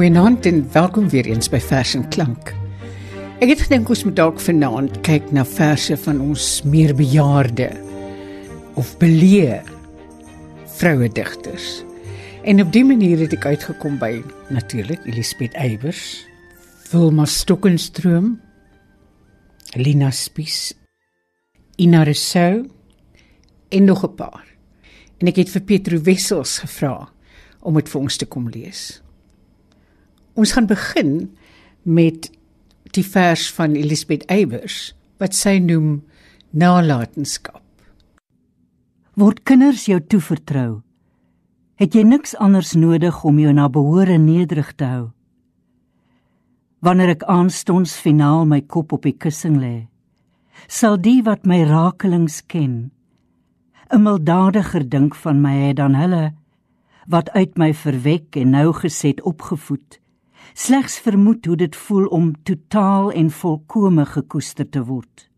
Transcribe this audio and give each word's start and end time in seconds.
Goeienaand 0.00 0.46
en 0.46 0.72
welkom 0.72 1.08
weer 1.12 1.26
eens 1.28 1.50
by 1.52 1.58
Vers 1.60 1.90
en 1.92 2.06
Klank. 2.08 2.54
Ek 3.44 3.50
het 3.50 3.66
gedink 3.66 3.90
ons 3.92 4.00
moet 4.06 4.14
dalk 4.16 4.38
vanaand 4.40 4.94
kyk 5.04 5.26
na 5.36 5.42
verse 5.44 5.92
van 6.06 6.22
ons 6.24 6.46
meer 6.64 6.94
bejaarde 6.96 7.66
of 8.80 8.94
beleer 8.96 9.68
vroue 10.78 11.10
digters. 11.12 11.82
En 12.48 12.64
op 12.64 12.70
dié 12.72 12.86
manier 12.88 13.20
het 13.20 13.36
ek 13.36 13.44
uitgekom 13.50 13.98
by 14.00 14.22
natuurlik 14.48 15.04
Elisabeth 15.04 15.52
Eybers, 15.52 16.24
Wilma 16.94 17.28
Stokenstroom, 17.28 18.38
Lina 19.76 20.08
Spies, 20.16 20.72
Ina 21.76 22.06
Rousseau 22.08 22.64
en 23.68 23.84
nog 23.84 24.08
'n 24.08 24.16
paar. 24.16 24.48
En 25.20 25.28
ek 25.28 25.44
het 25.44 25.52
vir 25.52 25.60
Petro 25.60 26.00
Wessels 26.00 26.58
gevra 26.64 27.12
om 27.60 27.74
dit 27.74 27.88
vir 27.88 28.00
ons 28.00 28.16
te 28.16 28.24
kom 28.24 28.48
lees. 28.48 29.02
Ons 30.40 30.54
gaan 30.56 30.64
begin 30.64 31.10
met 31.84 32.30
die 32.96 33.04
vers 33.04 33.42
van 33.52 33.74
Elisabeth 33.76 34.22
Eybers 34.32 34.94
wat 35.20 35.36
sy 35.36 35.58
noem 35.60 35.98
nalatenskap. 36.56 37.60
Word 39.20 39.42
kinders 39.44 39.84
jou 39.90 39.98
toevertrou, 40.00 40.80
het 41.76 41.92
jy 41.92 42.06
niks 42.08 42.32
anders 42.40 42.72
nodig 42.72 43.20
om 43.28 43.42
jou 43.42 43.52
na 43.52 43.68
behore 43.68 44.16
nederig 44.16 44.72
te 44.80 44.88
hou. 44.88 45.04
Wanneer 46.80 47.18
ek 47.18 47.28
aanstonds 47.28 47.98
finaal 48.00 48.48
my 48.48 48.62
kop 48.64 48.96
op 48.96 49.04
die 49.04 49.16
kussing 49.20 49.60
lê, 49.60 49.90
sal 50.72 50.96
die 50.96 51.20
wat 51.26 51.44
my 51.44 51.60
rakelings 51.68 52.40
ken, 52.48 52.92
'n 53.92 54.02
mildadiger 54.08 54.88
dink 54.88 55.14
van 55.14 55.42
my 55.42 55.56
het 55.68 55.76
dan 55.76 55.94
hulle 55.94 56.32
wat 57.08 57.28
uit 57.36 57.58
my 57.58 57.74
verwek 57.74 58.36
en 58.36 58.56
nou 58.56 58.72
geset 58.72 59.20
opgevoed 59.20 59.99
slegs 60.54 60.98
vermoed 60.98 61.46
hoe 61.46 61.56
dit 61.56 61.76
voel 61.76 62.06
om 62.06 62.32
totaal 62.42 63.12
en 63.12 63.30
volkome 63.30 64.06
gekoester 64.06 64.68
te 64.68 64.84
word. 64.84 65.28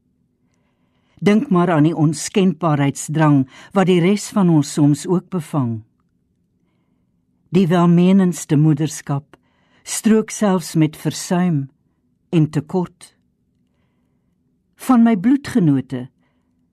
Dink 1.23 1.51
maar 1.51 1.71
aan 1.71 1.87
die 1.87 1.97
onskendbaarheidsdrang 1.97 3.45
wat 3.73 3.87
die 3.87 4.01
res 4.03 4.29
van 4.35 4.51
ons 4.51 4.73
soms 4.73 5.07
ook 5.07 5.29
bevang. 5.31 5.83
Die 7.55 7.69
welmenendste 7.71 8.57
moederskap 8.57 9.37
strook 9.83 10.31
selfs 10.31 10.75
met 10.75 10.97
versuim 10.97 11.69
en 12.31 12.51
tekort. 12.51 13.13
Van 14.75 15.03
my 15.07 15.15
bloedgenote 15.17 16.09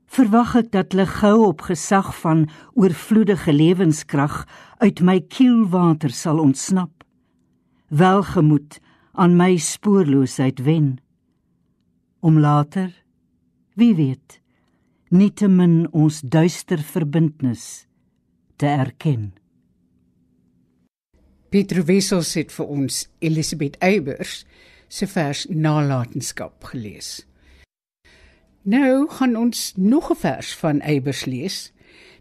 verwag 0.09 0.55
ek 0.63 0.71
dat 0.73 0.95
hulle 0.95 1.05
gou 1.05 1.35
op 1.45 1.67
gesag 1.67 2.09
van 2.23 2.47
oorvloedige 2.73 3.53
lewenskrag 3.53 4.47
uit 4.81 5.03
my 5.05 5.19
kielwater 5.21 6.09
sal 6.09 6.41
ontsnap 6.41 6.98
welgemoed 7.89 8.79
aan 9.11 9.35
my 9.35 9.57
spoorloosheid 9.57 10.63
wen 10.63 10.97
om 12.19 12.39
later 12.39 12.93
wie 13.73 13.95
weet 13.95 14.41
nietemin 15.09 15.87
ons 15.91 16.21
duister 16.21 16.79
verbindnis 16.79 17.87
te 18.55 18.65
erken 18.65 19.31
Pieter 21.49 21.81
Wessels 21.85 22.35
het 22.37 22.51
vir 22.53 22.67
ons 22.69 23.07
Elisabeth 23.25 23.79
Eybers 23.81 24.43
se 24.85 25.07
vers 25.09 25.47
nalatenskap 25.49 26.67
gelees. 26.69 27.23
Nou 28.69 29.07
gaan 29.09 29.33
ons 29.35 29.73
nog 29.75 30.11
'n 30.11 30.15
vers 30.15 30.53
van 30.55 30.81
Eybers 30.81 31.25
lees, 31.25 31.71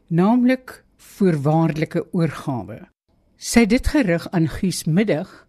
naamlik 0.08 0.84
voorwaardelike 0.96 2.06
oorgawe. 2.12 2.88
Sy 3.36 3.66
dit 3.66 3.86
gerig 3.86 4.30
aan 4.30 4.48
Guus 4.48 4.84
Middag 4.84 5.47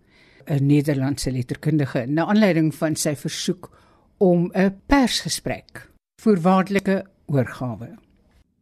'n 0.50 0.66
Nederlandse 0.66 1.32
letterkundige 1.32 2.06
na 2.06 2.26
aanleiding 2.26 2.76
van 2.76 2.96
sy 2.96 3.16
versoek 3.16 3.70
om 4.18 4.52
'n 4.54 4.82
persgesprek 4.86 5.90
voorwaardelike 6.22 7.06
oorgawe. 7.26 7.98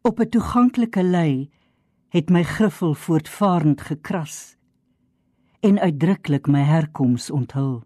Op 0.01 0.19
'n 0.19 0.29
toeganklike 0.29 1.03
lei 1.03 1.49
het 2.09 2.29
my 2.29 2.43
griffel 2.43 2.93
voortvarend 2.93 3.81
gekras 3.81 4.57
en 5.59 5.79
uitdruklik 5.79 6.47
my 6.47 6.61
herkoms 6.61 7.29
onthul. 7.29 7.83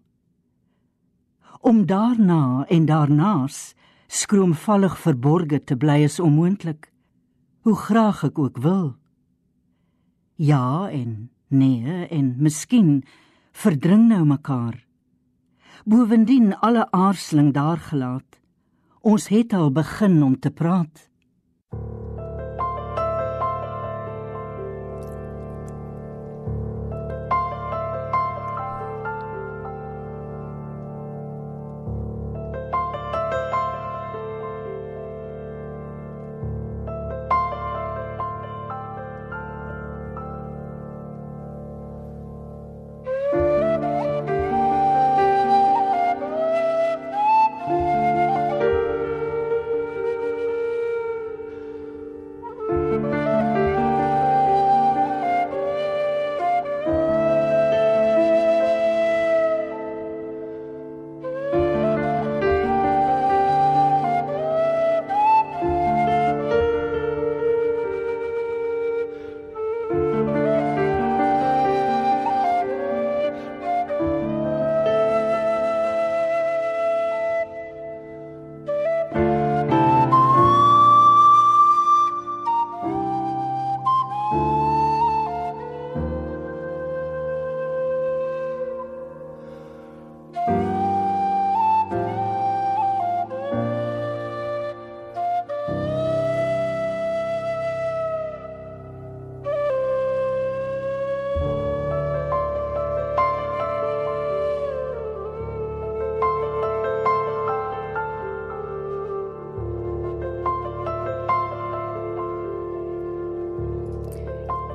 Om 1.60 1.86
daarna 1.86 2.64
en 2.68 2.84
daarnaas 2.84 3.74
skroomvallig 4.06 4.98
verborge 4.98 5.64
te 5.64 5.76
bly 5.76 6.02
is 6.02 6.20
onmoontlik, 6.20 6.92
hoe 7.60 7.76
graag 7.76 8.24
ek 8.24 8.38
ook 8.38 8.56
wil. 8.56 8.96
Ja 10.34 10.90
en 10.90 11.30
nee 11.48 12.06
en 12.06 12.34
miskien 12.38 13.04
verdring 13.52 14.08
nou 14.08 14.24
mekaar. 14.26 14.80
Bovendien 15.84 16.54
alle 16.60 16.86
aarseling 16.90 17.52
daar 17.52 17.78
gelaat. 17.78 18.38
Ons 19.00 19.28
het 19.28 19.52
al 19.52 19.72
begin 19.72 20.22
om 20.22 20.38
te 20.38 20.50
praat. 20.50 21.08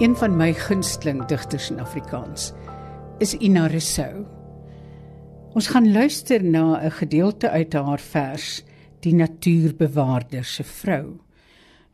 Een 0.07 0.15
van 0.15 0.37
my 0.39 0.53
gunsteling 0.53 1.25
digters 1.27 1.65
in 1.69 1.81
Afrikaans 1.83 2.53
is 3.19 3.33
Ina 3.43 3.65
Rousseau. 3.67 4.21
Ons 5.51 5.67
gaan 5.67 5.91
luister 5.91 6.43
na 6.43 6.79
'n 6.79 6.91
gedeelte 6.91 7.49
uit 7.49 7.73
haar 7.73 7.99
vers 7.99 8.63
Die 8.99 9.13
natuurbewaarder 9.13 10.45
se 10.45 10.63
vrou 10.63 11.19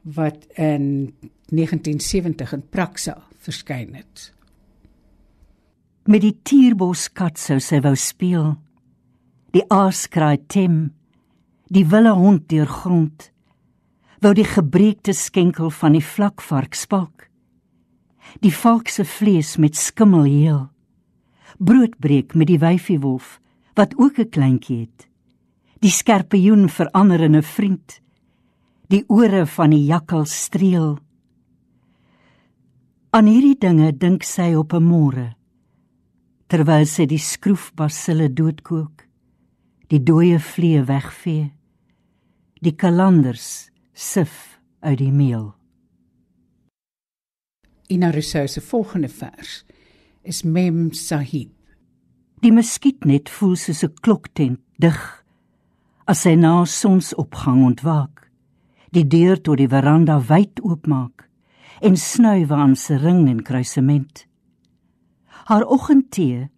wat 0.01 0.45
in 0.53 1.15
1970 1.45 2.53
in 2.53 2.69
Praxa 2.69 3.17
verskyn 3.37 3.95
het. 3.95 4.33
Met 6.05 6.21
die 6.21 6.39
tierboskat 6.43 7.39
sou 7.39 7.59
sy 7.59 7.79
wou 7.79 7.95
speel. 7.95 8.55
Die 9.51 9.65
aaskraai 9.67 10.37
tem, 10.47 10.93
die 11.65 11.85
wille 11.85 12.13
hond 12.13 12.49
deur 12.49 12.67
grond, 12.67 13.31
wou 14.19 14.33
die 14.33 14.47
gebreekte 14.55 15.13
skenkel 15.13 15.69
van 15.69 15.91
die 15.91 16.05
vlakvark 16.05 16.73
spalk 16.73 17.31
die 18.39 18.53
valk 18.53 18.87
se 18.87 19.05
vlees 19.05 19.57
met 19.57 19.75
skimmel 19.75 20.23
heel. 20.23 20.69
Brood 21.57 21.99
breek 21.99 22.33
met 22.33 22.47
die 22.47 22.59
wyfie 22.59 22.99
wolf 22.99 23.39
wat 23.75 23.93
ook 23.97 24.19
'n 24.19 24.29
kleintjie 24.29 24.79
het. 24.79 25.07
Die 25.79 25.91
skerpioen 25.91 26.69
verander 26.69 27.21
in 27.21 27.35
'n 27.35 27.43
vriend. 27.43 28.01
Die 28.87 29.03
ore 29.07 29.45
van 29.45 29.69
die 29.69 29.85
jakkal 29.85 30.25
streel. 30.25 30.99
Aan 33.09 33.25
hierdie 33.25 33.57
dinge 33.59 33.97
dink 33.97 34.23
sy 34.23 34.53
op 34.55 34.73
'n 34.73 34.83
môre 34.83 35.35
terwyl 36.53 36.85
sy 36.85 37.07
die 37.09 37.17
skroefbasille 37.17 38.27
doodkook, 38.29 39.07
die 39.89 39.97
dooie 39.99 40.37
vliee 40.37 40.83
wegvee, 40.85 41.51
die 42.61 42.75
kalanders 42.77 43.71
sif 43.93 44.59
uit 44.85 44.99
die 44.99 45.11
meel. 45.11 45.55
Ina 47.93 48.11
Rousseau 48.11 48.47
se 48.47 48.61
volgende 48.61 49.09
vers 49.09 49.65
is 50.23 50.43
Mem 50.43 50.93
Sahib. 50.93 51.51
Die 52.41 52.51
muskietnet 52.51 53.29
voel 53.29 53.55
soos 53.55 53.83
'n 53.83 53.93
kloktent 54.01 54.61
dig 54.81 54.99
as 56.07 56.23
hy 56.25 56.33
na 56.35 56.65
sonsopgang 56.65 57.61
ontwaak. 57.69 58.31
Die 58.91 59.05
deur 59.07 59.37
tot 59.41 59.57
die 59.57 59.69
veranda 59.69 60.17
wyd 60.17 60.57
oopmaak 60.63 61.29
en 61.81 61.95
snuif 61.95 62.51
aan 62.51 62.75
sy 62.75 62.95
ring 62.97 63.29
en 63.29 63.43
kruisement. 63.43 64.25
Haar 65.45 65.65
oggendtee 65.75 66.49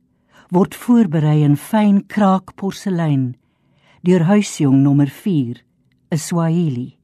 word 0.56 0.76
voorberei 0.76 1.44
in 1.44 1.58
fyn 1.58 2.08
kraak 2.08 2.56
porselein 2.56 3.36
deur 4.08 4.24
huisjong 4.24 4.80
nommer 4.84 5.10
4, 5.10 5.58
'n 6.12 6.18
Swahili. 6.18 6.98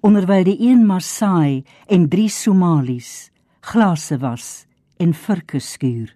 Onderwyl 0.00 0.44
die 0.44 0.60
een 0.68 0.86
Maasai 0.86 1.64
en 1.88 2.08
drie 2.08 2.28
Somalis 2.28 3.30
glase 3.60 4.18
was 4.18 4.66
en 4.98 5.14
virke 5.14 5.60
skuur. 5.60 6.14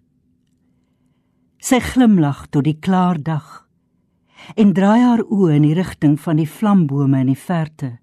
Sy 1.62 1.78
glimlag 1.92 2.46
tot 2.50 2.66
die 2.66 2.78
klaar 2.78 3.20
dag 3.22 3.62
en 4.58 4.72
draai 4.74 5.00
haar 5.00 5.22
oë 5.22 5.58
in 5.58 5.66
die 5.68 5.76
rigting 5.78 6.16
van 6.18 6.40
die 6.40 6.48
flambome 6.50 7.20
in 7.22 7.30
die 7.30 7.38
verte. 7.38 7.98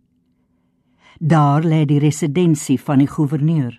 Daar 1.19 1.65
lê 1.67 1.83
die 1.85 1.99
residensie 1.99 2.79
van 2.79 3.03
die 3.03 3.09
goewerneur. 3.11 3.73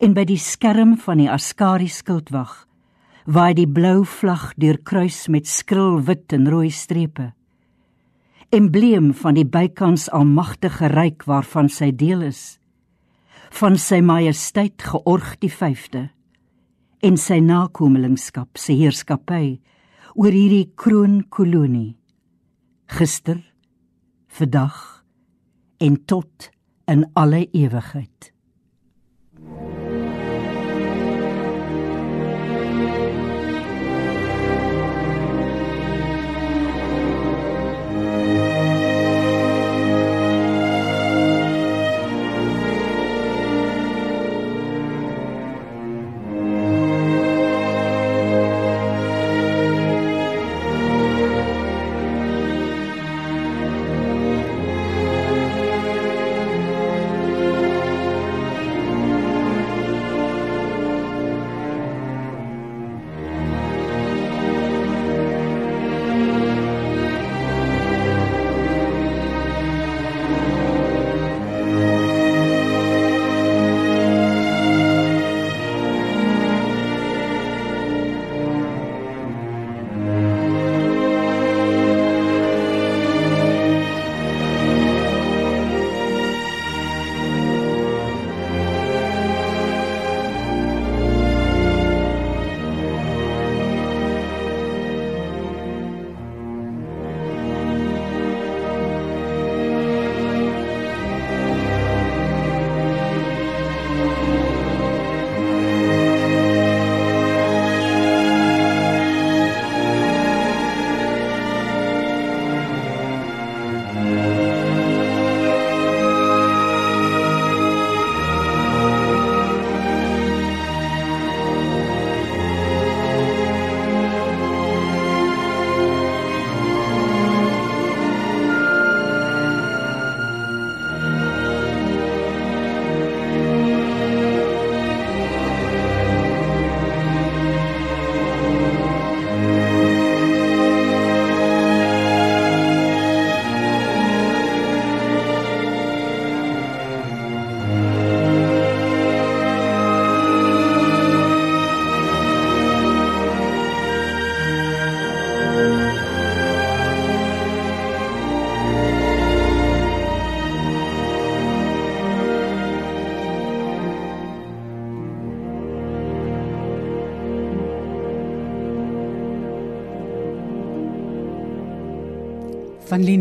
En 0.00 0.14
by 0.16 0.24
die 0.24 0.40
skerm 0.40 0.96
van 0.96 1.20
die 1.20 1.28
Askari 1.30 1.90
skildwag 1.92 2.66
waai 3.26 3.54
die 3.58 3.66
blou 3.66 4.04
vlag 4.06 4.52
deur 4.54 4.78
kruis 4.86 5.26
met 5.28 5.48
skril 5.50 5.98
wit 6.06 6.32
en 6.32 6.46
rooi 6.46 6.70
strepe. 6.70 7.32
Embleem 8.54 9.10
van 9.18 9.34
die 9.34 9.44
bykans 9.44 10.06
almagtige 10.14 10.86
ryk 10.92 11.26
waarvan 11.26 11.68
sy 11.68 11.90
deel 11.90 12.22
is, 12.22 12.60
van 13.56 13.78
sy 13.80 14.02
majesteit 14.04 14.82
georg 14.84 15.30
die 15.40 15.48
5de 15.48 16.02
en 17.08 17.14
sy 17.16 17.38
nakomelingskap 17.40 18.58
se 18.60 18.74
heerskappy 18.76 19.56
oor 20.12 20.34
hierdie 20.34 20.74
kroonkolonie. 20.76 21.94
Gister 22.92 23.40
vandag 24.36 24.76
en 25.80 25.96
tot 26.04 26.50
in 26.90 27.06
alle 27.16 27.46
ewigheid 27.56 28.30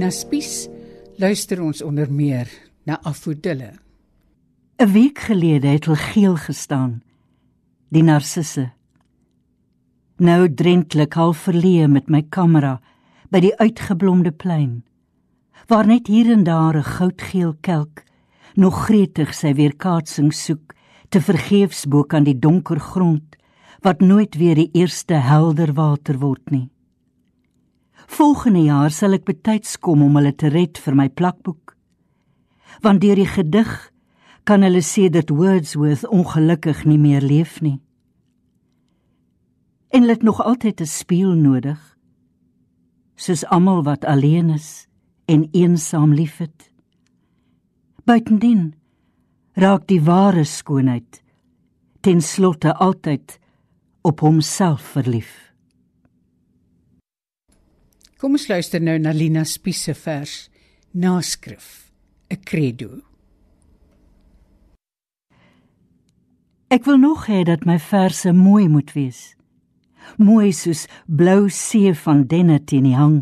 Lina 0.05 0.13
Spies 0.13 0.67
luister 1.17 1.57
ons 1.65 1.81
onder 1.81 2.12
meer 2.13 2.45
na 2.85 3.00
Afodille. 3.01 3.71
'n 4.77 4.91
Week 4.93 5.17
gelede 5.19 5.67
het 5.67 5.85
hulle 5.85 5.97
geel 5.97 6.35
gestaan. 6.35 7.01
Die 7.89 8.03
narcisse. 8.03 8.69
Nou 10.17 10.53
drentlik 10.53 11.13
half 11.13 11.47
verleë 11.47 11.88
met 11.88 12.07
my 12.07 12.21
kamera 12.21 12.81
by 13.31 13.39
die 13.39 13.55
uitgeblomde 13.57 14.31
plein. 14.31 14.83
Waar 15.67 15.88
net 15.88 16.07
hier 16.07 16.29
en 16.31 16.43
daar 16.43 16.77
'n 16.77 16.83
goudgeel 16.83 17.55
kelk 17.62 18.03
nog 18.53 18.85
gretig 18.85 19.33
sy 19.33 19.53
weerkaatsing 19.53 20.33
soek 20.33 20.75
te 21.09 21.21
vergeefs 21.21 21.85
bo 21.88 22.03
kan 22.03 22.24
die 22.24 22.39
donker 22.39 22.79
grond 22.79 23.35
wat 23.81 24.01
nooit 24.01 24.35
weer 24.35 24.55
die 24.55 24.69
eerste 24.74 25.13
helder 25.13 25.74
water 25.74 26.19
word 26.19 26.51
nie. 26.51 26.69
Volgende 28.05 28.62
jaar 28.63 28.91
sal 28.93 29.17
ek 29.17 29.25
betyds 29.25 29.77
kom 29.81 30.03
om 30.05 30.15
hulle 30.19 30.33
te 30.35 30.51
red 30.53 30.77
vir 30.77 30.95
my 30.95 31.07
plakboek. 31.09 31.74
Want 32.81 33.01
deur 33.01 33.17
die 33.17 33.29
gedig 33.29 33.71
kan 34.45 34.62
hulle 34.62 34.83
sê 34.85 35.09
dat 35.09 35.33
Wordsworth 35.33 36.05
ongelukkig 36.07 36.85
nie 36.85 37.00
meer 37.01 37.21
leef 37.25 37.62
nie. 37.65 37.79
En 39.89 40.05
hulle 40.05 40.13
het 40.13 40.24
nog 40.24 40.41
altyd 40.43 40.81
'n 40.81 40.85
spieël 40.85 41.33
nodig. 41.33 41.97
Soos 43.15 43.45
almal 43.45 43.83
wat 43.83 44.05
alleen 44.05 44.50
is 44.50 44.88
en 45.25 45.50
eensaam 45.51 46.13
liefhet. 46.13 46.71
Buitendien 48.03 48.75
raak 49.53 49.88
die 49.88 50.01
ware 50.01 50.43
skoonheid 50.43 51.24
ten 52.01 52.21
slotte 52.21 52.75
altyd 52.75 53.39
op 54.01 54.19
homself 54.19 54.81
verlief. 54.81 55.44
Kom 58.17 58.38
ons 58.38 58.48
luister 58.48 58.79
nou 58.81 58.98
na 59.00 59.12
Lina 59.12 59.43
Spies 59.45 59.84
se 59.88 59.93
vers 59.93 60.50
Naskrif, 60.93 61.91
'n 62.31 62.38
credo. 62.45 63.01
Ek 66.69 66.86
wil 66.86 66.98
nog 66.98 67.27
hê 67.27 67.43
dat 67.43 67.65
my 67.65 67.79
verse 67.79 68.31
mooi 68.34 68.67
moet 68.67 68.93
wees. 68.93 69.36
mooi 70.17 70.51
soos 70.53 70.86
blou 71.07 71.50
see 71.50 71.93
van 72.05 72.24
denne 72.29 72.60
teen 72.69 72.88
die 72.89 72.95
hang 72.98 73.17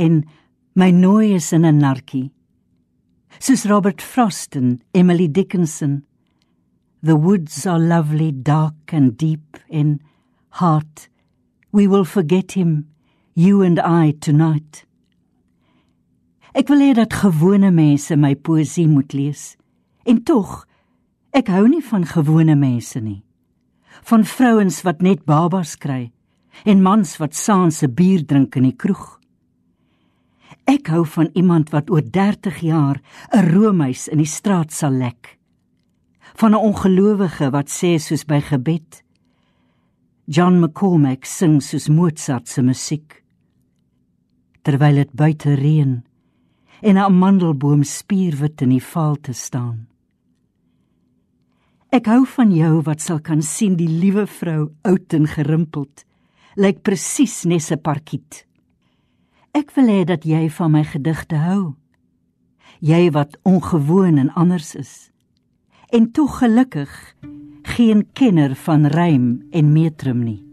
en 0.00 0.22
my 0.78 0.90
nooi 0.94 1.34
is 1.36 1.52
in 1.52 1.64
'n 1.66 1.80
narkie 1.82 2.30
soos 3.38 3.66
Robert 3.66 4.02
Frost 4.02 4.56
en 4.56 4.80
Emily 4.94 5.28
Dickinson 5.28 6.04
the 7.02 7.16
woods 7.16 7.66
are 7.66 7.78
lovely 7.78 8.32
dark 8.32 8.92
and 8.92 9.16
deep 9.16 9.56
in 9.68 10.00
heart 10.60 11.08
we 11.72 11.86
will 11.86 12.04
forget 12.04 12.52
him 12.52 12.86
you 13.38 13.62
and 13.62 13.78
I 13.78 14.10
tonight 14.18 14.82
ek 16.58 16.66
wil 16.72 16.82
hê 16.82 16.90
dat 16.98 17.14
gewone 17.22 17.70
mense 17.70 18.16
my 18.18 18.34
poesie 18.34 18.88
moet 18.90 19.14
lees 19.14 19.54
en 20.02 20.24
tog 20.26 20.64
ek 21.30 21.46
hou 21.54 21.68
nie 21.70 21.84
van 21.92 22.02
gewone 22.16 22.58
mense 22.58 22.98
nie 22.98 23.20
van 24.10 24.24
vrouens 24.26 24.82
wat 24.82 25.04
net 25.06 25.22
babas 25.22 25.76
kry 25.78 26.08
en 26.64 26.82
mans 26.82 27.16
wat 27.22 27.34
saans 27.34 27.82
'n 27.82 27.94
bier 27.94 28.26
drink 28.26 28.56
in 28.56 28.62
die 28.62 28.76
kroeg. 28.76 29.20
Ek 30.66 30.88
hou 30.88 31.04
van 31.06 31.30
iemand 31.34 31.70
wat 31.70 31.90
oor 31.90 32.02
30 32.02 32.60
jaar 32.60 33.00
'n 33.32 33.48
roomhuis 33.52 34.08
in 34.08 34.18
die 34.18 34.26
straat 34.26 34.72
sal 34.72 34.90
lek. 34.92 35.38
Van 36.34 36.52
'n 36.54 36.64
ongelowige 36.68 37.50
wat 37.50 37.68
sê 37.68 37.98
soos 37.98 38.24
by 38.24 38.40
gebed. 38.40 39.02
John 40.26 40.60
McCormack 40.60 41.24
sing 41.24 41.62
soos 41.62 41.88
Mozart 41.88 42.48
se 42.48 42.62
musiek. 42.62 43.24
Terwyl 44.68 44.98
dit 45.00 45.12
buite 45.16 45.54
reën 45.56 45.92
en 46.80 46.96
'n 46.96 47.04
amandelboom 47.10 47.82
spierwit 47.82 48.60
in 48.60 48.68
die 48.68 48.84
val 48.84 49.16
te 49.16 49.32
staan. 49.32 49.86
Ek 51.88 52.06
hou 52.06 52.26
van 52.26 52.52
jou 52.52 52.82
wat 52.82 53.00
sal 53.00 53.20
kan 53.20 53.42
sien 53.42 53.76
die 53.76 53.88
liewe 53.88 54.26
vrou 54.26 54.68
oud 54.82 55.12
en 55.12 55.26
gerimpeld 55.26 56.04
lyk 56.54 56.82
presies 56.82 57.44
nes 57.44 57.70
'n 57.72 57.80
parkiet. 57.80 58.44
Ek 59.54 59.70
wil 59.70 59.86
hê 59.86 60.04
dat 60.04 60.24
jy 60.24 60.50
van 60.50 60.70
my 60.70 60.84
gedigte 60.84 61.36
hou. 61.36 61.74
Jy 62.80 63.10
wat 63.10 63.38
ongewoon 63.42 64.18
en 64.18 64.34
anders 64.34 64.74
is. 64.74 65.10
En 65.90 66.12
tog 66.12 66.38
gelukkig 66.38 67.14
geen 67.62 68.12
kenner 68.12 68.54
van 68.54 68.86
rym 68.86 69.46
en 69.50 69.72
metrum 69.72 70.24
nie. 70.24 70.47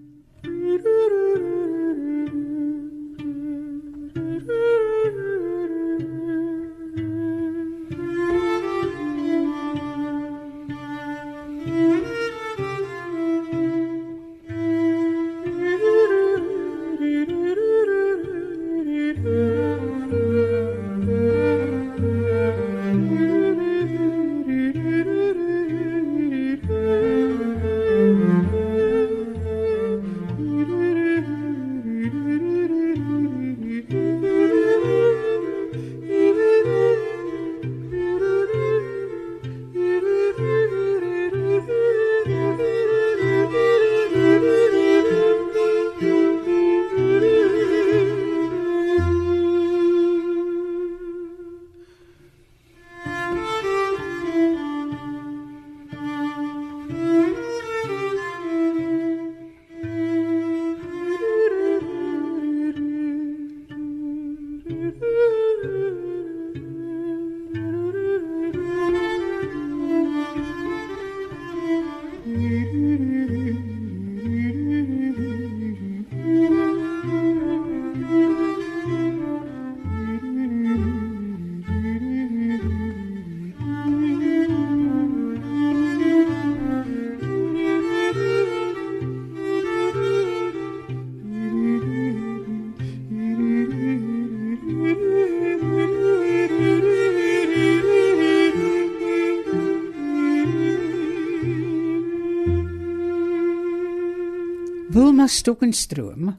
Wilma 105.25 105.41
Stokkenstroom 105.41 106.35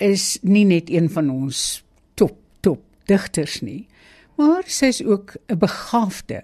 is 0.00 0.38
nie 0.40 0.64
net 0.64 0.88
een 0.88 1.10
van 1.12 1.26
ons 1.28 1.58
top 2.16 2.38
top 2.64 2.80
digters 3.04 3.58
nie, 3.60 3.84
maar 4.40 4.64
sy 4.64 4.88
is 4.88 5.02
ook 5.04 5.36
'n 5.52 5.58
begaafde, 5.58 6.40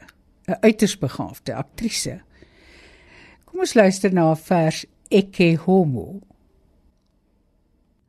'n 0.46 0.60
uiters 0.60 0.98
begaafde 0.98 1.54
aktrise. 1.54 2.20
Kom 3.46 3.60
ons 3.60 3.74
luister 3.74 4.12
na 4.12 4.30
'n 4.32 4.36
vers 4.36 4.84
Eke 5.08 5.56
Homo. 5.64 6.20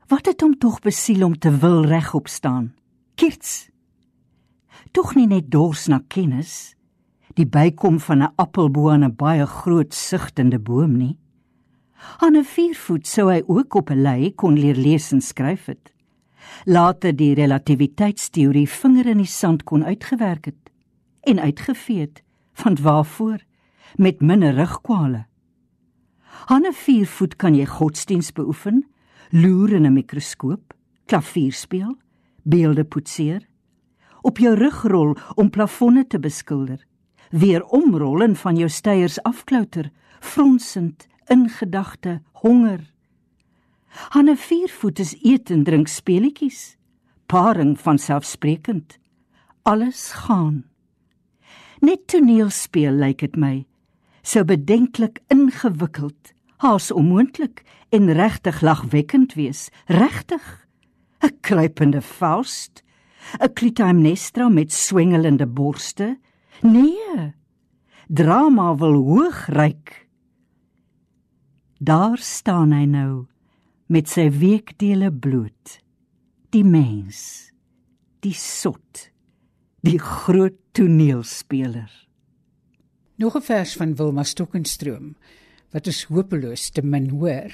Wat 0.08 0.26
het 0.26 0.42
hom 0.42 0.58
tog 0.58 0.82
besiel 0.82 1.24
om 1.24 1.40
te 1.40 1.58
wil 1.58 1.86
regop 1.86 2.28
staan? 2.28 2.76
Kirts. 3.16 3.70
Tog 4.92 5.16
nie 5.16 5.28
net 5.28 5.52
dors 5.52 5.88
na 5.88 6.04
kennis, 6.08 6.76
die 7.36 7.48
bykom 7.48 8.00
van 8.00 8.22
'n 8.22 8.34
appelboom 8.36 8.94
en 8.94 9.04
'n 9.04 9.16
baie 9.16 9.46
groot 9.46 9.94
sigtende 9.94 10.60
boom 10.60 10.98
nie. 10.98 11.21
Aan 12.18 12.38
'n 12.38 12.44
viervoet 12.44 13.08
sou 13.08 13.32
hy 13.32 13.44
ook 13.48 13.74
op 13.74 13.90
'n 13.90 14.02
lei 14.02 14.36
kon 14.36 14.60
leer 14.60 14.76
lees 14.76 15.12
en 15.12 15.22
skryf 15.22 15.66
het. 15.66 15.94
Later 16.66 17.16
die 17.16 17.34
relativiteitsteorie 17.34 18.70
vinger 18.70 19.06
in 19.06 19.18
die 19.18 19.26
sand 19.26 19.64
kon 19.64 19.86
uitgewerk 19.86 20.46
het 20.46 20.72
en 21.22 21.40
uitgevee 21.40 22.00
het 22.00 22.24
van 22.54 22.78
waarvoor 22.82 23.40
met 23.96 24.22
minder 24.22 24.54
rugkwale. 24.54 25.26
Aan 26.46 26.66
'n 26.66 26.74
viervoet 26.74 27.36
kan 27.36 27.56
jy 27.56 27.66
godsdiens 27.66 28.32
beoefen, 28.32 28.88
loer 29.30 29.74
in 29.74 29.86
'n 29.86 29.94
mikroskoop, 29.94 30.74
klavier 31.06 31.54
speel, 31.54 31.96
beelde 32.44 32.84
poetseer, 32.84 33.48
op 34.22 34.38
jou 34.38 34.56
rug 34.56 34.84
rol 34.84 35.16
om 35.36 35.50
plafonne 35.50 36.08
te 36.08 36.20
beskilder, 36.20 36.86
weer 37.30 37.64
omrol 37.66 38.22
en 38.22 38.36
van 38.36 38.56
jou 38.56 38.70
steiers 38.70 39.24
afklouter, 39.24 39.92
fronsend 40.20 41.08
in 41.32 41.50
gedagte 41.50 42.22
honger. 42.44 42.84
Hanne 44.12 44.36
viervoet 44.36 45.00
is 45.00 45.16
eet 45.24 45.52
en 45.52 45.64
drink 45.64 45.88
speletjies. 45.88 46.76
Paring 47.26 47.80
van 47.80 48.00
selfsprekend. 48.00 48.98
Alles 49.64 50.12
gaan. 50.12 50.64
Net 51.80 52.08
toneel 52.12 52.50
speel 52.50 52.94
lyk 53.00 53.24
dit 53.24 53.36
my. 53.40 53.66
So 54.22 54.44
bedenklik 54.46 55.22
ingewikkeld, 55.34 56.34
haas 56.62 56.92
onmoontlik 56.92 57.64
en 57.90 58.12
regtig 58.14 58.62
lagwekkend 58.62 59.34
wees, 59.34 59.70
regtig. 59.88 60.68
'n 61.22 61.38
Kruipende 61.42 62.02
Faust, 62.02 62.84
'n 63.40 63.54
Clytemnestra 63.54 64.50
met 64.50 64.72
swengelende 64.72 65.48
borste. 65.48 66.20
Nee. 66.62 67.34
Drama 68.08 68.76
wil 68.76 68.94
hoog 68.94 69.46
reik. 69.46 70.11
Daar 71.82 72.20
staan 72.22 72.76
hy 72.78 72.84
nou 72.86 73.26
met 73.90 74.06
sy 74.06 74.28
weekdele 74.30 75.08
bloot. 75.10 75.80
Die 76.54 76.62
mens, 76.62 77.50
die 78.22 78.36
sot, 78.38 79.08
die 79.82 79.98
groot 79.98 80.60
toneelspeler. 80.78 81.90
Nog 83.18 83.34
'n 83.36 83.42
vers 83.42 83.74
van 83.82 83.96
Wilma 83.96 84.24
Stokkenstroom 84.24 85.16
wat 85.74 85.88
ons 85.88 86.04
hopeloos 86.04 86.70
te 86.70 86.86
min 86.86 87.10
hoor 87.10 87.50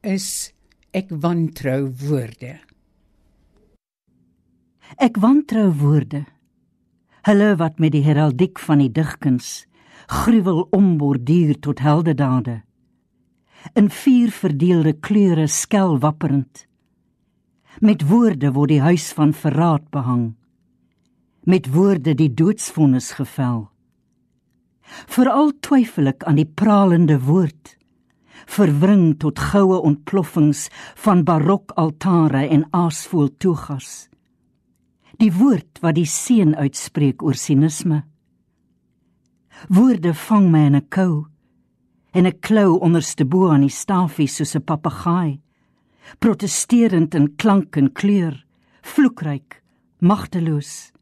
is 0.00 0.54
ek 0.92 1.10
wantrou 1.10 1.90
woorde. 2.06 2.60
Ek 4.96 5.16
wantrou 5.16 5.72
woorde. 5.74 6.24
Hulle 7.22 7.56
wat 7.56 7.78
met 7.78 7.92
die 7.92 8.04
heraldiek 8.04 8.58
van 8.58 8.78
die 8.78 8.92
digkuns 8.92 9.66
gruwel 10.06 10.68
omborduur 10.70 11.58
tot 11.58 11.78
heldedade 11.78 12.62
in 13.74 13.90
vier 13.90 14.30
verdeelde 14.30 14.92
kleure 14.92 15.46
skel 15.46 15.98
wapperend. 15.98 16.66
Met 17.80 18.08
woorde 18.08 18.52
word 18.52 18.68
die 18.68 18.80
huis 18.80 19.12
van 19.16 19.32
verraad 19.32 19.90
behang. 19.90 20.34
Met 21.44 21.72
woorde 21.74 22.14
die 22.14 22.30
doodsvonnis 22.34 23.12
gevel. 23.18 23.70
Veral 25.06 25.52
twyfel 25.60 26.12
ek 26.12 26.26
aan 26.28 26.36
die 26.38 26.48
pralende 26.48 27.18
woord 27.22 27.76
verwring 28.46 29.16
tot 29.20 29.38
goue 29.38 29.80
ontploffings 29.82 30.68
van 31.04 31.24
barokaltare 31.24 32.46
en 32.48 32.66
aasvoel 32.70 33.30
toegas. 33.38 34.08
Die 35.20 35.32
woord 35.32 35.82
wat 35.82 35.96
die 35.96 36.08
seën 36.08 36.54
uitspreek 36.56 37.22
oor 37.22 37.38
sinisme. 37.38 38.02
Woorde 39.68 40.14
vang 40.14 40.50
my 40.50 40.66
in 40.66 40.76
'n 40.76 40.88
kou 40.88 41.26
en 42.12 42.26
ek 42.26 42.40
klou 42.40 42.78
onderste 42.80 43.24
bo 43.24 43.50
aan 43.50 43.64
die 43.66 43.72
stafie 43.72 44.28
soos 44.28 44.54
'n 44.56 44.64
papegaai, 44.64 45.40
protesterend 46.18 47.14
in 47.14 47.36
klank 47.36 47.76
en 47.76 47.92
kleur, 47.92 48.44
vloekryk, 48.82 49.62
magteloos. 50.00 50.92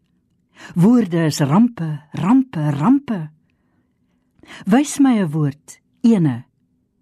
Woorde 0.75 1.26
is 1.26 1.40
rampe, 1.40 2.02
rampe, 2.12 2.71
rampe. 2.71 3.31
Wys 4.67 4.99
my 5.00 5.19
'n 5.21 5.31
woord, 5.31 5.81
ene 6.02 6.45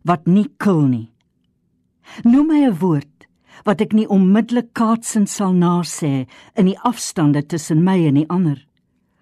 wat 0.05 0.27
nie 0.27 0.49
kil 0.57 0.87
nie. 0.89 1.11
Noem 2.25 2.47
my 2.47 2.61
'n 2.67 2.79
woord 2.79 3.27
wat 3.65 3.81
ek 3.81 3.93
nie 3.93 4.07
onmiddellik 4.07 4.73
kaatsend 4.73 5.29
sal 5.29 5.53
nasê 5.53 6.27
in 6.57 6.67
die 6.67 6.79
afstande 6.79 7.43
tussen 7.43 7.85
my 7.85 8.07
en 8.07 8.15
die 8.15 8.29
ander. 8.29 8.67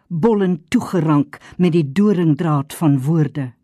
Bollen 0.09 0.63
toegerank 0.71 1.41
met 1.59 1.73
die 1.73 1.93
doringdraad 1.93 2.75
van 2.75 3.01
woorde. 3.01 3.56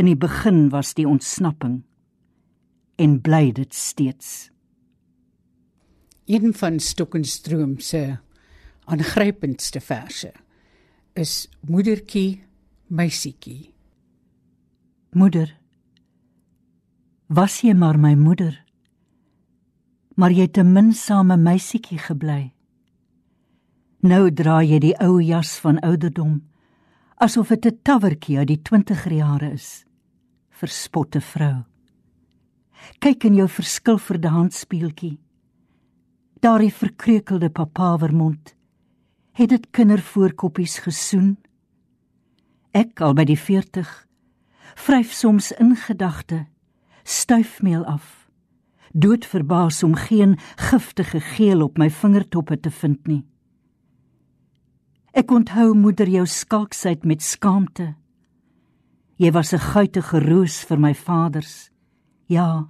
In 0.00 0.06
die 0.08 0.16
begin 0.16 0.70
was 0.72 0.94
die 0.96 1.04
ontsnapping 1.04 1.82
en 2.96 3.18
bly 3.20 3.50
dit 3.52 3.74
steeds. 3.76 4.48
Een 6.24 6.54
van 6.56 6.78
Stokkenstroom 6.80 7.74
se 7.84 8.16
aangrypendste 8.88 9.82
verse 9.84 10.30
is 11.12 11.50
Moedertjie, 11.68 12.40
meisietjie. 12.86 13.74
Moeder, 15.12 15.52
was 17.28 17.58
jy 17.60 17.74
maar 17.76 18.00
my 18.00 18.14
moeder? 18.16 18.56
Maar 20.16 20.32
jy 20.32 20.48
het 20.48 20.56
'n 20.58 20.72
minsame 20.72 21.36
meisietjie 21.36 21.98
gebly. 21.98 22.52
Nou 24.00 24.32
dra 24.32 24.62
jy 24.62 24.78
die 24.78 24.96
ou 24.96 25.20
jas 25.20 25.58
van 25.60 25.78
ouderdom 25.78 26.40
asof 27.16 27.48
dit 27.48 27.66
'n 27.66 27.78
tawertjie 27.82 28.38
uit 28.38 28.46
die 28.46 28.62
20er 28.62 29.12
jare 29.12 29.52
is. 29.52 29.84
Verspotte 30.60 31.20
vrou. 31.24 31.62
Kyk 33.00 33.24
in 33.24 33.38
jou 33.38 33.48
verskilverde 33.48 34.28
handspieeltjie. 34.28 35.16
Daardie 36.40 36.72
verkreukelde 36.72 37.48
papawermond. 37.50 38.54
Het 39.32 39.48
dit 39.48 39.66
kindervoorkoppies 39.70 40.78
gesoen? 40.84 41.38
Ek 42.76 43.00
al 43.00 43.16
by 43.16 43.24
die 43.24 43.38
40 43.40 43.88
vryf 44.76 45.12
soms 45.12 45.50
in 45.52 45.74
gedagte 45.76 46.44
stuifmeel 47.02 47.84
af 47.84 48.28
dood 48.92 49.26
verbaas 49.26 49.82
om 49.82 49.94
geen 49.94 50.36
giftige 50.56 51.20
geel 51.20 51.62
op 51.62 51.78
my 51.78 51.90
vingertoppe 51.90 52.60
te 52.60 52.70
vind 52.70 53.06
nie 53.06 53.22
ek 55.12 55.30
onthou 55.34 55.72
moeder 55.74 56.08
jou 56.08 56.26
skalksheid 56.26 57.04
met 57.04 57.22
skaamte 57.22 57.94
jy 59.20 59.30
was 59.36 59.52
'n 59.52 59.64
guitige 59.72 60.20
roos 60.24 60.64
vir 60.64 60.78
my 60.78 60.94
vaders 60.94 61.70
ja 62.26 62.68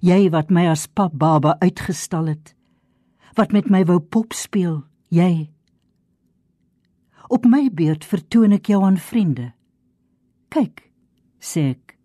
jy 0.00 0.30
wat 0.30 0.50
my 0.50 0.68
as 0.68 0.86
pap 0.86 1.12
baba 1.14 1.56
uitgestal 1.60 2.26
het 2.26 2.54
wat 3.36 3.52
met 3.52 3.70
my 3.70 3.84
wou 3.84 3.98
pop 4.00 4.32
speel 4.32 4.84
jy 5.10 5.50
op 7.28 7.44
my 7.44 7.68
beurt 7.70 8.04
vertoon 8.04 8.52
ek 8.52 8.66
jou 8.70 8.82
aan 8.84 8.98
vriende 8.98 9.52
kyk 10.48 10.92
sê 11.42 11.74
ek, 11.74 11.98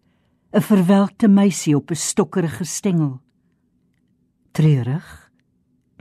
'n 0.51 0.61
verwelkte 0.61 1.27
meisie 1.27 1.75
op 1.77 1.91
'n 1.91 1.95
stokkerige 1.95 2.65
stengel. 2.65 3.21
Treurig? 4.51 5.31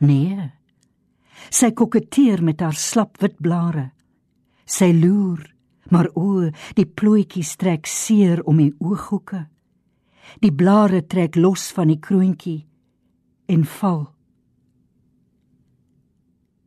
Nee. 0.00 0.52
Sy 1.50 1.70
koketteer 1.70 2.42
met 2.42 2.60
haar 2.60 2.74
slap 2.74 3.20
wit 3.20 3.36
blare. 3.40 3.92
Sy 4.64 4.92
loer, 4.92 5.54
maar 5.90 6.08
o, 6.14 6.50
die 6.74 6.86
plooitjies 6.86 7.56
trek 7.60 7.86
seer 7.86 8.42
om 8.44 8.58
die 8.62 8.74
ooghoeke. 8.78 9.46
Die 10.42 10.52
blare 10.52 11.04
trek 11.06 11.36
los 11.36 11.70
van 11.72 11.92
die 11.92 12.00
kroontjie 12.02 12.64
en 13.46 13.64
val. 13.78 14.06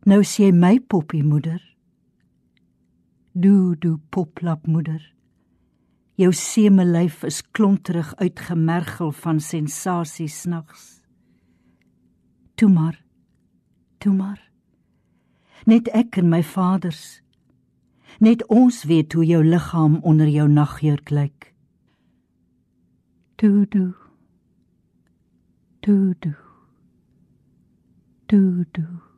Nou 0.08 0.22
sê 0.24 0.52
my 0.56 0.80
poppie 0.80 1.24
moeder. 1.24 1.60
Doe, 3.36 3.76
doe 3.78 3.98
poplap 4.10 4.68
moeder. 4.68 5.02
Jou 6.20 6.32
semelyf 6.36 7.22
is 7.24 7.44
klonterig 7.56 8.10
uitgemergel 8.20 9.12
van 9.12 9.40
sensasies 9.40 10.44
nags. 10.46 11.00
Toe 12.56 12.70
maar. 12.70 12.98
Toe 13.98 14.14
maar. 14.14 14.42
Net 15.66 15.88
ek 15.96 16.18
en 16.20 16.28
my 16.32 16.42
vaders. 16.44 17.22
Net 18.20 18.46
ons 18.52 18.84
weet 18.84 19.14
hoe 19.14 19.26
jou 19.26 19.44
liggaam 19.46 20.00
onder 20.04 20.28
jou 20.28 20.48
nagjurk 20.52 21.10
lyk. 21.10 21.54
Toe 23.36 23.68
toe. 23.68 23.94
Toe 25.80 26.16
toe. 26.20 26.36
Toe 28.26 28.66
toe. 28.72 29.09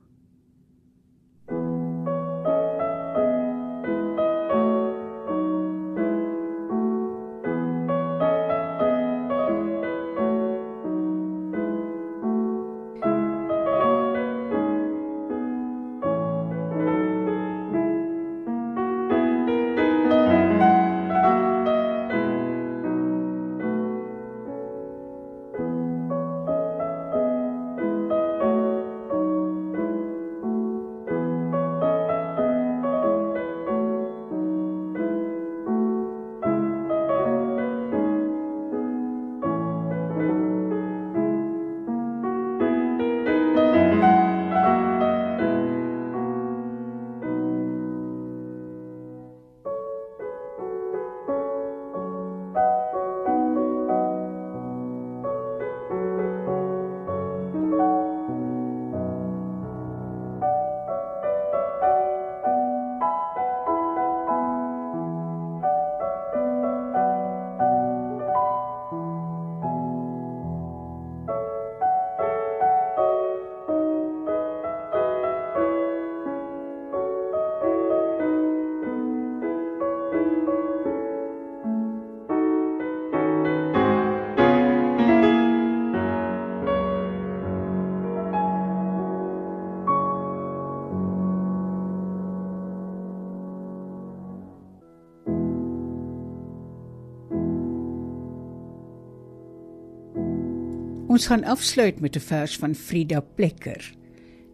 Ons 101.12 101.26
gaan 101.28 101.43
afsluit 101.43 102.00
met 102.00 102.15
'n 102.15 102.19
vers 102.19 102.58
van 102.58 102.76
Frida 102.76 103.19
Plekker. 103.19 103.95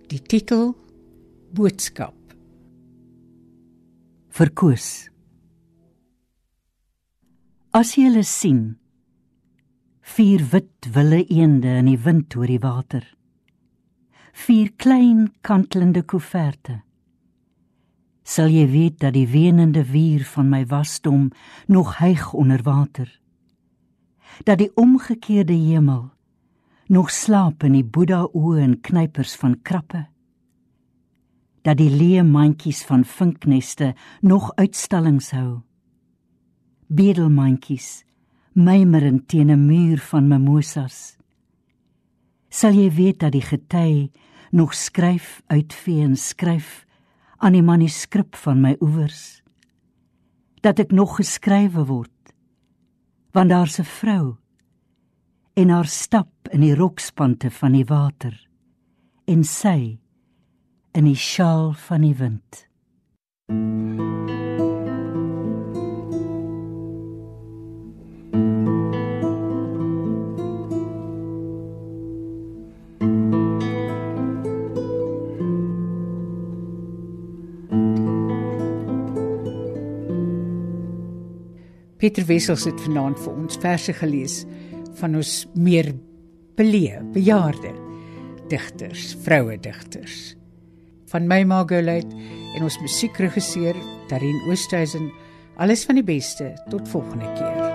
Die 0.07 0.21
titel 0.21 0.75
Boodskap. 1.53 2.15
Verkoos. 4.29 5.09
As 7.69 7.95
jy 7.95 8.03
hulle 8.03 8.23
sien, 8.23 8.77
vier 10.01 10.41
wit 10.49 10.89
wille 10.93 11.27
eende 11.27 11.77
in 11.77 11.85
die 11.85 11.99
wind 11.99 12.35
oor 12.35 12.47
die 12.47 12.59
water. 12.59 13.05
Vier 14.33 14.71
klein 14.75 15.33
kantelende 15.41 16.03
koeverte. 16.03 16.81
Sal 18.23 18.49
jy 18.49 18.67
weet 18.67 18.99
dat 18.99 19.13
die 19.13 19.27
wenende 19.27 19.85
wier 19.85 20.25
van 20.25 20.49
my 20.49 20.65
wasdom 20.65 21.31
nog 21.67 21.97
hyg 21.97 22.33
onder 22.33 22.63
water. 22.63 23.21
Dat 24.43 24.57
die 24.57 24.71
omgekeerde 24.75 25.53
hemel 25.53 26.16
nog 26.87 27.11
slaap 27.11 27.63
in 27.67 27.75
die 27.75 27.85
Boeddha 27.85 28.23
oë 28.31 28.61
en 28.63 28.75
knypers 28.81 29.35
van 29.39 29.57
krappe. 29.61 30.05
Dat 31.67 31.79
die 31.81 31.91
leë 31.91 32.23
mandjies 32.23 32.83
van 32.87 33.03
vinkneste 33.03 33.93
nog 34.21 34.53
uitstallings 34.55 35.31
hou. 35.35 35.61
Bedelmandjies 36.87 38.05
mymerend 38.53 39.27
teen 39.27 39.51
'n 39.51 39.65
muur 39.65 39.99
van 39.99 40.27
mimosas. 40.27 41.17
Sal 42.49 42.73
jy 42.73 42.89
weet 42.91 43.19
dat 43.19 43.31
die 43.31 43.41
gety 43.41 44.11
nog 44.51 44.73
skryf 44.73 45.41
uitvee 45.47 46.03
en 46.03 46.15
skryf 46.15 46.85
aan 47.37 47.53
die 47.53 47.63
manuskrip 47.63 48.35
van 48.35 48.61
my 48.61 48.75
oewers 48.81 49.41
dat 50.65 50.79
ek 50.79 50.91
nog 50.91 51.17
geskrywe 51.19 51.85
word 51.85 52.33
want 53.31 53.49
daar's 53.49 53.79
'n 53.79 53.85
vrou 53.85 54.37
en 55.57 55.69
haar 55.69 55.87
stap 55.89 56.29
in 56.53 56.61
die 56.61 56.75
rokspante 56.75 57.49
van 57.51 57.73
die 57.73 57.85
water 57.89 58.35
en 59.25 59.41
sy 59.43 59.97
in 60.93 61.07
die 61.09 61.17
sjaal 61.17 61.71
van 61.87 62.05
die 62.05 62.13
wind. 62.19 62.59
Pieter 81.97 82.27
Wessels 82.29 82.69
het 82.69 82.77
vanaand 82.85 83.17
vir 83.25 83.33
ons 83.33 83.57
verse 83.65 83.93
gelees 83.97 84.43
van 84.99 85.17
ons 85.19 85.33
meer 85.55 85.93
beleë, 86.57 87.03
bejaarde 87.13 87.73
digters, 88.51 89.13
vroue 89.25 89.57
digters. 89.61 90.35
Van 91.11 91.27
my 91.29 91.43
Margolite 91.47 92.15
en 92.55 92.67
ons 92.67 92.81
musiekregisseur 92.83 93.77
Darin 94.11 94.43
Oosthuizen, 94.49 95.11
alles 95.57 95.87
van 95.87 95.99
die 95.99 96.07
beste 96.07 96.53
tot 96.71 96.87
volgende 96.91 97.31
keer. 97.39 97.66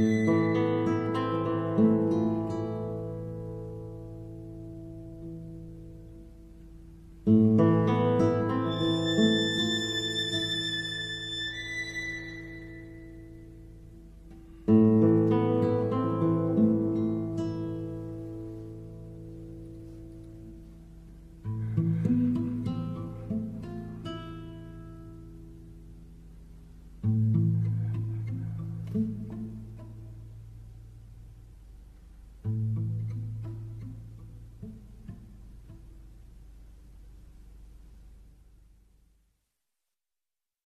you 0.00 0.49